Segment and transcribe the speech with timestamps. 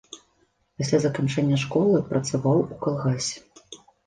[0.81, 3.39] Пасля заканчэння школы працаваў у калгасе.